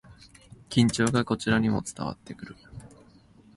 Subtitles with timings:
[0.71, 2.55] 緊張がこちらにも伝わってくる